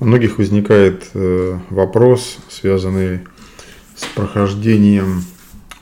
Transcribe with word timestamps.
У 0.00 0.04
многих 0.04 0.38
возникает 0.38 1.10
э, 1.14 1.58
вопрос, 1.70 2.38
связанный 2.48 3.26
с 3.96 4.04
прохождением 4.14 5.24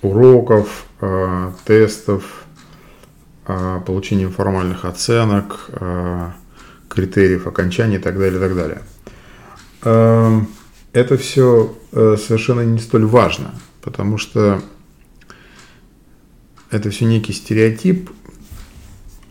уроков, 0.01 0.87
э, 1.03 1.53
тестов, 1.67 2.47
э, 3.47 3.81
получением 3.85 4.31
формальных 4.31 4.87
оценок, 4.87 5.71
критериев 6.89 7.47
окончания 7.47 7.97
и 7.97 7.99
так 7.99 8.19
далее, 8.19 8.39
и 8.39 8.41
так 8.41 8.57
далее. 8.57 8.83
Эм, 9.83 10.49
это 10.95 11.19
все 11.19 11.77
совершенно 11.93 12.63
не 12.63 12.79
столь 12.79 13.05
важно, 13.05 13.55
потому 13.83 14.17
что 14.17 14.63
это 16.71 16.89
все 16.89 17.05
некий 17.05 17.35
стереотип, 17.35 18.11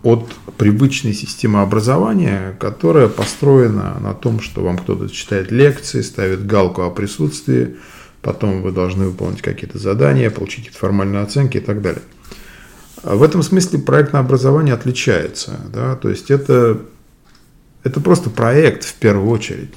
от 0.05 0.35
привычной 0.57 1.13
системы 1.13 1.63
образования, 1.63 2.55
которая 2.59 3.07
построена 3.07 3.97
на 3.99 4.13
том, 4.13 4.39
что 4.39 4.61
вам 4.61 4.77
кто-то 4.77 5.09
читает 5.09 5.51
лекции, 5.51 6.01
ставит 6.01 6.45
галку 6.45 6.83
о 6.83 6.91
присутствии, 6.91 7.77
потом 8.21 8.61
вы 8.61 8.71
должны 8.71 9.07
выполнить 9.07 9.41
какие-то 9.41 9.79
задания, 9.79 10.29
получить 10.29 10.57
какие-то 10.57 10.77
формальные 10.77 11.23
оценки 11.23 11.57
и 11.57 11.59
так 11.59 11.81
далее. 11.81 12.03
В 13.01 13.23
этом 13.23 13.41
смысле 13.41 13.79
проектное 13.79 14.21
образование 14.21 14.75
отличается. 14.75 15.59
Да? 15.73 15.95
То 15.95 16.09
есть 16.09 16.29
это, 16.29 16.81
это 17.83 17.99
просто 17.99 18.29
проект 18.29 18.83
в 18.83 18.93
первую 18.93 19.29
очередь, 19.31 19.73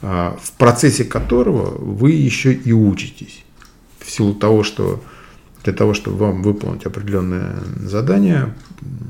а, 0.00 0.38
в 0.42 0.52
процессе 0.52 1.04
которого 1.04 1.76
вы 1.76 2.12
еще 2.12 2.54
и 2.54 2.72
учитесь. 2.72 3.44
В 4.00 4.10
силу 4.10 4.32
того, 4.34 4.62
что 4.62 5.04
для 5.66 5.72
того, 5.72 5.94
чтобы 5.94 6.18
вам 6.18 6.42
выполнить 6.42 6.86
определенное 6.86 7.56
задание, 7.82 8.54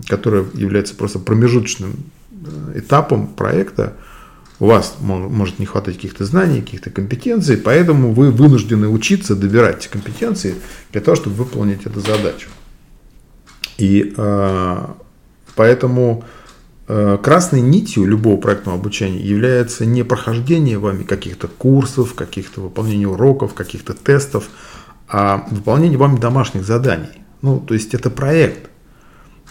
которое 0.07 0.47
является 0.55 0.95
просто 0.95 1.19
промежуточным 1.19 1.97
э, 2.31 2.79
этапом 2.79 3.29
проекта, 3.29 3.95
у 4.59 4.67
вас 4.67 4.97
может 5.01 5.59
не 5.59 5.67
хватать 5.67 5.97
каких-то 5.97 6.25
знаний, 6.25 6.63
каких-то 6.63 6.91
компетенций, 6.91 7.59
поэтому 7.59 8.13
вы 8.13 8.31
вынуждены 8.31 8.89
учиться 8.89 9.37
добирать 9.37 9.81
эти 9.81 9.89
компетенции 9.89 10.55
для 10.93 11.03
того, 11.03 11.15
чтобы 11.15 11.37
выполнить 11.37 11.85
эту 11.85 12.01
задачу. 12.01 12.49
И 13.77 14.15
э, 14.17 14.87
поэтому 15.55 16.25
э, 16.89 17.19
красной 17.23 17.61
нитью 17.61 18.07
любого 18.07 18.39
проектного 18.39 18.79
обучения 18.79 19.21
является 19.21 19.85
не 19.85 20.03
прохождение 20.05 20.79
вами 20.79 21.05
каких-то 21.05 21.49
курсов, 21.49 22.15
каких-то 22.15 22.63
выполнения 22.63 23.09
уроков, 23.09 23.53
каких-то 23.53 23.93
тестов, 23.93 24.49
а 25.09 25.47
выполнение 25.51 25.99
вами 25.99 26.19
домашних 26.19 26.65
заданий. 26.65 27.21
Ну, 27.43 27.61
то 27.61 27.75
есть 27.75 27.93
это 27.93 28.09
проект. 28.09 28.71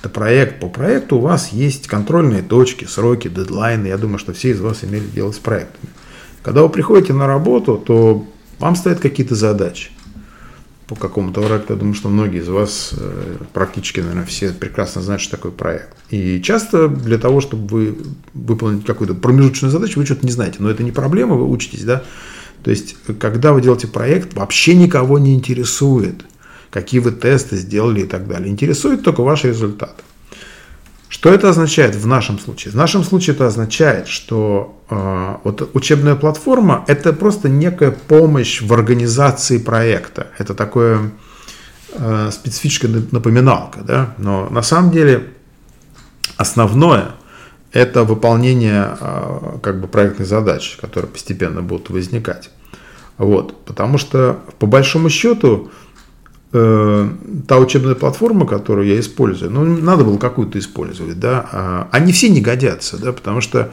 Это 0.06 0.14
проект. 0.14 0.60
По 0.60 0.70
проекту 0.70 1.18
у 1.18 1.22
вас 1.22 1.52
есть 1.52 1.88
контрольные 1.88 2.44
точки, 2.44 2.86
сроки, 2.86 3.28
дедлайны. 3.28 3.88
Я 3.88 3.98
думаю, 3.98 4.20
что 4.20 4.34
все 4.34 4.52
из 4.52 4.62
вас 4.62 4.84
имели 4.84 5.04
дело 5.08 5.32
с 5.32 5.40
проектами. 5.40 5.90
Когда 6.44 6.62
вы 6.62 6.70
приходите 6.70 7.12
на 7.12 7.26
работу, 7.26 7.82
то 7.84 8.24
вам 8.60 8.76
стоят 8.76 9.00
какие-то 9.00 9.34
задачи 9.34 9.90
по 10.86 10.94
какому-то 10.94 11.42
проекту. 11.42 11.74
Я 11.74 11.80
думаю, 11.80 11.96
что 11.96 12.10
многие 12.10 12.42
из 12.42 12.48
вас, 12.48 12.94
э, 12.96 13.38
практически, 13.52 14.02
наверное, 14.02 14.26
все 14.26 14.52
прекрасно 14.52 15.02
знают, 15.02 15.24
что 15.24 15.38
такое 15.38 15.52
проект. 15.52 15.98
И 16.12 16.40
часто 16.40 16.88
для 16.88 17.18
того, 17.18 17.42
чтобы 17.42 17.68
вы 17.68 17.98
выполнить 18.36 18.86
какую-то 18.86 19.16
промежуточную 19.16 19.72
задачу, 19.72 20.00
вы 20.00 20.06
что-то 20.06 20.24
не 20.24 20.32
знаете. 20.32 20.58
Но 20.60 20.70
это 20.70 20.84
не 20.84 20.92
проблема, 20.92 21.34
вы 21.34 21.50
учитесь, 21.50 21.84
да. 21.84 22.04
То 22.62 22.70
есть, 22.70 22.96
когда 23.18 23.54
вы 23.54 23.62
делаете 23.62 23.88
проект, 23.88 24.36
вообще 24.36 24.76
никого 24.76 25.18
не 25.18 25.34
интересует, 25.34 26.26
какие 26.70 27.00
вы 27.00 27.12
тесты 27.12 27.56
сделали 27.58 28.02
и 28.02 28.06
так 28.06 28.28
далее. 28.28 28.50
Интересует 28.50 29.04
только 29.04 29.22
ваш 29.22 29.44
результат. 29.44 30.04
Что 31.08 31.32
это 31.34 31.50
означает 31.50 31.96
в 31.96 32.06
нашем 32.08 32.40
случае? 32.40 32.72
В 32.72 32.76
нашем 32.76 33.04
случае 33.04 33.36
это 33.36 33.48
означает, 33.48 34.08
что 34.08 34.82
э, 34.90 35.36
вот 35.44 35.70
учебная 35.74 36.16
платформа– 36.16 36.84
это 36.88 37.14
просто 37.14 37.48
некая 37.48 37.92
помощь 37.92 38.62
в 38.62 38.74
организации 38.74 39.58
проекта. 39.58 40.28
Это 40.38 40.54
такое 40.54 41.12
э, 41.94 42.30
специфическая 42.32 42.92
напоминалка. 43.12 43.80
Да? 43.82 44.16
Но 44.18 44.50
на 44.50 44.62
самом 44.62 44.92
деле 44.92 45.28
основное– 46.38 47.12
это 47.72 48.04
выполнение 48.04 48.98
э, 49.00 49.60
как 49.62 49.80
бы 49.80 49.88
проектных 49.88 50.28
задач, 50.28 50.78
которые 50.82 51.10
постепенно 51.10 51.62
будут 51.62 51.90
возникать. 51.90 52.50
Вот, 53.18 53.64
потому 53.66 53.98
что 53.98 54.40
по 54.60 54.66
большому 54.66 55.10
счету 55.10 55.72
та 57.48 57.58
учебная 57.60 57.96
платформа, 57.96 58.46
которую 58.46 58.88
я 58.88 59.00
использую, 59.00 59.52
ну, 59.52 59.64
надо 59.64 60.04
было 60.04 60.18
какую-то 60.18 60.60
использовать, 60.60 61.20
да, 61.20 61.46
а, 61.52 61.88
они 61.92 62.12
все 62.12 62.30
не 62.30 62.42
годятся, 62.42 62.98
да, 62.98 63.12
потому 63.14 63.42
что 63.42 63.72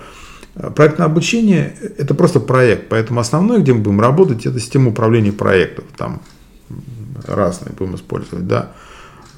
проектное 0.75 1.07
обучение– 1.07 1.77
это 1.99 2.15
просто 2.15 2.41
проект, 2.41 2.89
поэтому 2.89 3.21
основное, 3.21 3.59
где 3.59 3.73
мы 3.73 3.81
будем 3.81 4.01
работать, 4.01 4.47
это 4.47 4.59
система 4.59 4.91
управления 4.91 5.33
проектов, 5.33 5.85
там 5.97 6.23
разные 7.27 7.73
будем 7.79 7.95
использовать, 7.95 8.47
да, 8.47 8.73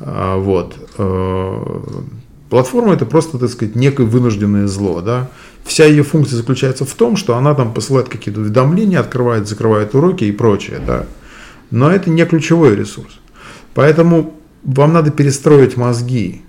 а, 0.00 0.36
вот. 0.38 0.76
Э, 0.98 1.62
платформа– 2.50 2.92
это 2.94 3.06
просто, 3.06 3.38
так 3.38 3.50
сказать, 3.50 3.74
некое 3.74 4.06
вынужденное 4.06 4.66
зло, 4.66 5.00
да, 5.00 5.28
Вся 5.64 5.86
ее 5.86 6.02
функция 6.02 6.36
заключается 6.36 6.84
в 6.84 6.92
том, 6.94 7.16
что 7.16 7.36
она 7.36 7.54
там 7.54 7.72
посылает 7.72 8.08
какие-то 8.08 8.40
уведомления, 8.40 9.00
открывает, 9.00 9.48
закрывает 9.48 9.94
уроки 9.94 10.24
и 10.24 10.32
прочее, 10.32 10.78
да. 10.86 11.06
Но 11.70 11.90
это 11.90 12.10
не 12.10 12.24
ключевой 12.26 12.76
ресурс. 12.76 13.18
Поэтому 13.74 14.34
вам 14.62 14.92
надо 14.92 15.10
перестроить 15.10 15.76
мозги. 15.76 16.42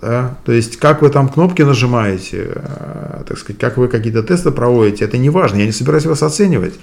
Да? 0.00 0.36
То 0.44 0.52
есть, 0.52 0.76
как 0.76 1.02
вы 1.02 1.10
там 1.10 1.28
кнопки 1.28 1.62
нажимаете, 1.62 2.52
э, 2.54 3.22
так 3.26 3.38
сказать, 3.38 3.60
как 3.60 3.76
вы 3.76 3.88
какие-то 3.88 4.22
тесты 4.22 4.50
проводите, 4.50 5.04
это 5.04 5.18
не 5.18 5.30
важно. 5.30 5.58
Я 5.58 5.66
не 5.66 5.72
собираюсь 5.72 6.06
вас 6.06 6.22
оценивать. 6.22 6.74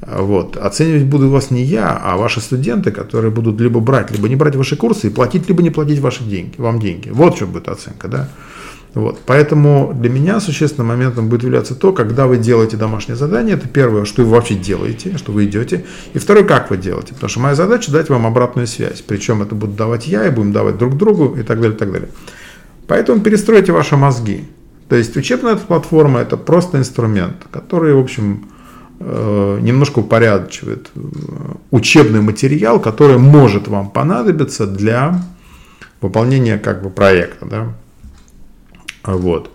Вот. 0.00 0.56
Оценивать 0.56 1.04
буду 1.04 1.30
вас 1.30 1.50
не 1.50 1.62
я, 1.62 1.96
а 1.96 2.16
ваши 2.16 2.40
студенты, 2.40 2.90
которые 2.90 3.30
будут 3.30 3.60
либо 3.60 3.80
брать, 3.80 4.10
либо 4.10 4.28
не 4.28 4.36
брать 4.36 4.56
ваши 4.56 4.76
курсы 4.76 5.06
и 5.06 5.10
платить, 5.10 5.48
либо 5.48 5.62
не 5.62 5.70
платить 5.70 6.00
ваши 6.00 6.24
деньги, 6.24 6.54
вам 6.58 6.78
деньги. 6.78 7.08
Вот 7.08 7.36
что 7.36 7.46
будет 7.46 7.68
оценка. 7.68 8.08
Да? 8.08 8.28
Вот. 8.94 9.18
Поэтому 9.26 9.92
для 9.92 10.08
меня 10.08 10.38
существенным 10.38 10.88
моментом 10.88 11.28
будет 11.28 11.42
являться 11.42 11.74
то, 11.74 11.92
когда 11.92 12.26
вы 12.26 12.36
делаете 12.36 12.76
домашнее 12.76 13.16
задание, 13.16 13.56
это 13.56 13.66
первое, 13.68 14.04
что 14.04 14.22
вы 14.22 14.30
вообще 14.30 14.54
делаете, 14.54 15.18
что 15.18 15.32
вы 15.32 15.46
идете, 15.46 15.84
и 16.12 16.18
второе, 16.18 16.44
как 16.44 16.70
вы 16.70 16.76
делаете. 16.76 17.12
Потому 17.14 17.28
что 17.28 17.40
моя 17.40 17.54
задача 17.56 17.90
дать 17.90 18.08
вам 18.08 18.24
обратную 18.24 18.68
связь. 18.68 19.02
Причем 19.02 19.42
это 19.42 19.56
буду 19.56 19.72
давать 19.72 20.06
я, 20.06 20.26
и 20.26 20.30
будем 20.30 20.52
давать 20.52 20.78
друг 20.78 20.96
другу, 20.96 21.36
и 21.36 21.42
так 21.42 21.60
далее, 21.60 21.74
и 21.74 21.78
так 21.78 21.90
далее. 21.90 22.08
Поэтому 22.86 23.20
перестройте 23.20 23.72
ваши 23.72 23.96
мозги. 23.96 24.44
То 24.88 24.96
есть 24.96 25.16
учебная 25.16 25.56
платформа 25.56 26.20
это 26.20 26.36
просто 26.36 26.78
инструмент, 26.78 27.36
который, 27.50 27.94
в 27.94 27.98
общем, 27.98 28.48
э, 29.00 29.58
немножко 29.60 30.00
упорядочивает 30.00 30.90
э, 30.94 31.00
учебный 31.72 32.20
материал, 32.20 32.78
который 32.78 33.18
может 33.18 33.66
вам 33.66 33.90
понадобиться 33.90 34.66
для 34.66 35.20
выполнения 36.00 36.58
как 36.58 36.82
бы 36.82 36.90
проекта. 36.90 37.46
Да? 37.46 37.74
Вот. 39.04 39.50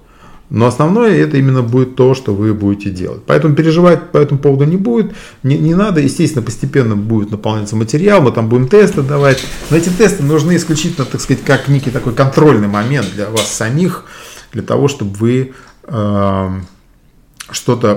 Но 0.50 0.66
основное 0.66 1.16
это 1.16 1.38
именно 1.38 1.62
будет 1.62 1.96
то, 1.96 2.16
что 2.16 2.34
вы 2.34 2.54
будете 2.56 2.90
делать. 2.90 3.22
Поэтому 3.28 3.54
переживать 3.56 4.12
по 4.12 4.18
этому 4.18 4.40
поводу 4.40 4.66
не 4.66 4.78
будет. 4.78 5.14
Не, 5.44 5.58
не 5.60 5.76
надо, 5.76 6.02
естественно, 6.02 6.44
постепенно 6.44 6.96
будет 6.96 7.30
наполняться 7.30 7.76
материал, 7.76 8.22
мы 8.22 8.32
там 8.32 8.50
будем 8.50 8.68
тесты 8.68 9.04
давать. 9.04 9.44
Но 9.70 9.78
эти 9.78 9.90
тесты 9.90 10.24
нужны 10.24 10.56
исключительно, 10.56 11.06
так 11.06 11.22
сказать, 11.22 11.44
как 11.44 11.68
некий 11.68 11.92
такой 11.92 12.14
контрольный 12.14 12.68
момент 12.68 13.12
для 13.14 13.30
вас 13.30 13.48
самих, 13.48 14.06
для 14.52 14.64
того, 14.64 14.88
чтобы 14.88 15.16
вы 15.18 15.54
э, 15.84 16.50
что-то 17.52 17.96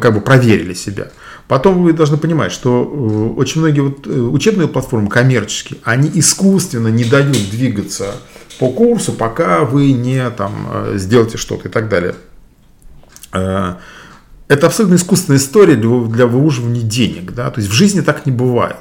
как 0.00 0.14
бы 0.14 0.22
проверили 0.22 0.72
себя. 0.72 1.08
Потом 1.48 1.82
вы 1.82 1.92
должны 1.92 2.16
понимать, 2.16 2.52
что 2.52 2.82
э, 2.82 3.38
очень 3.38 3.60
многие 3.60 3.80
вот 3.80 4.06
э, 4.06 4.10
учебные 4.10 4.68
платформы 4.68 5.10
коммерческие, 5.10 5.80
они 5.82 6.10
искусственно 6.14 6.88
не 6.88 7.04
дают 7.04 7.50
двигаться 7.50 8.14
по 8.60 8.70
курсу, 8.70 9.14
пока 9.14 9.64
вы 9.64 9.92
не 9.92 10.28
там, 10.30 10.52
э, 10.70 10.92
сделаете 10.98 11.38
что-то 11.38 11.68
и 11.68 11.70
так 11.70 11.88
далее. 11.88 12.14
Э, 13.32 13.76
это 14.48 14.66
абсолютно 14.66 14.96
искусственная 14.96 15.38
история 15.38 15.76
для, 15.76 15.98
для 16.04 16.26
выуживания 16.26 16.82
денег. 16.82 17.32
Да? 17.32 17.50
То 17.50 17.60
есть 17.60 17.72
в 17.72 17.74
жизни 17.74 18.02
так 18.02 18.26
не 18.26 18.32
бывает. 18.32 18.76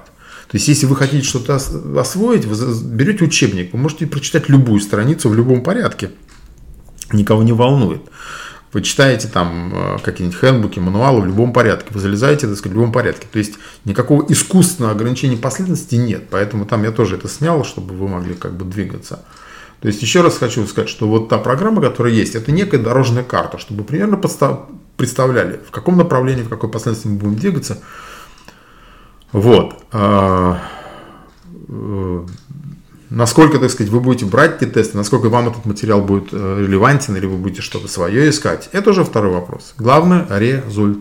То 0.52 0.58
есть, 0.58 0.68
если 0.68 0.86
вы 0.86 0.98
хотите 0.98 1.26
что-то 1.26 1.56
освоить, 1.56 2.44
вы 2.44 2.56
берете 2.84 3.24
учебник, 3.24 3.72
вы 3.72 3.80
можете 3.80 4.06
прочитать 4.06 4.50
любую 4.50 4.82
страницу 4.82 5.30
в 5.30 5.36
любом 5.36 5.64
порядке. 5.64 6.12
Никого 7.14 7.42
не 7.44 7.54
волнует. 7.54 8.02
Вы 8.74 8.82
читаете 8.82 9.30
там 9.30 9.72
э, 9.74 9.98
какие-нибудь 10.04 10.38
хендбуки, 10.38 10.80
мануалы 10.80 11.22
в 11.22 11.26
любом 11.26 11.54
порядке, 11.54 11.88
вы 11.92 12.02
залезаете, 12.02 12.48
так 12.48 12.58
сказать, 12.58 12.74
в 12.74 12.80
любом 12.80 12.92
порядке. 12.92 13.28
То 13.32 13.40
есть 13.40 13.54
никакого 13.86 14.26
искусственного 14.28 14.94
ограничения 14.94 15.38
последовательности 15.38 15.96
нет. 15.96 16.24
Поэтому 16.30 16.66
там 16.66 16.84
я 16.84 16.92
тоже 16.92 17.16
это 17.16 17.30
снял, 17.30 17.64
чтобы 17.64 17.96
вы 17.96 18.10
могли 18.10 18.34
как 18.34 18.58
бы 18.58 18.66
двигаться. 18.66 19.24
То 19.82 19.88
есть 19.88 20.02
еще 20.02 20.22
раз 20.22 20.38
хочу 20.38 20.66
сказать, 20.68 20.90
что 20.90 21.08
вот 21.08 21.30
та 21.30 21.38
программа, 21.38 21.82
которая 21.82 22.14
есть, 22.14 22.36
это 22.36 22.52
некая 22.52 22.80
дорожная 22.80 23.24
карта, 23.24 23.58
чтобы 23.58 23.84
примерно 23.84 24.18
представляли, 24.98 25.60
в 25.66 25.72
каком 25.72 25.98
направлении, 25.98 26.44
в 26.44 26.50
какой 26.50 26.70
последовательности 26.70 27.24
мы 27.24 27.30
будем 27.30 27.40
двигаться. 27.40 27.82
Вот. 29.32 29.76
А, 29.92 30.60
э, 31.70 32.26
Насколько, 33.10 33.58
так 33.58 33.72
сказать, 33.72 33.92
вы 33.92 34.02
будете 34.02 34.26
брать 34.26 34.62
эти 34.62 34.70
тесты, 34.70 34.96
насколько 34.96 35.30
вам 35.30 35.48
этот 35.48 35.66
материал 35.66 36.02
будет 36.02 36.30
э, 36.32 36.58
релевантен, 36.60 37.16
или 37.16 37.26
вы 37.26 37.38
будете 37.38 37.64
что-то 37.64 37.88
свое 37.88 38.30
искать, 38.30 38.70
это 38.72 38.92
уже 38.92 39.04
второй 39.04 39.32
вопрос. 39.32 39.74
Главное– 39.80 40.28
результат. 40.30 40.98